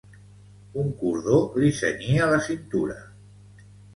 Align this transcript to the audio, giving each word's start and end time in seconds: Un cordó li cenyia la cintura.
Un 0.83 0.87
cordó 1.01 1.41
li 1.63 1.69
cenyia 1.81 2.31
la 2.33 2.39
cintura. 2.47 2.97